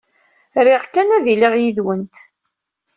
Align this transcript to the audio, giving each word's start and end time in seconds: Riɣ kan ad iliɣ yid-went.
Riɣ 0.65 0.83
kan 0.93 1.09
ad 1.17 1.25
iliɣ 1.33 1.53
yid-went. 1.61 2.15